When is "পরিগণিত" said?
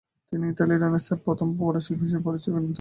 2.27-2.69